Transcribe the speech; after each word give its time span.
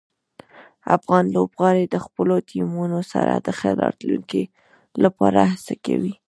افغان 0.97 1.25
لوبغاړي 1.35 1.85
د 1.89 1.95
خپلو 2.05 2.35
ټیمونو 2.49 2.99
سره 3.13 3.33
د 3.37 3.47
ښه 3.59 3.69
راتلونکي 3.83 4.43
لپاره 5.03 5.41
هڅه 5.51 5.75
کوي. 5.85 6.13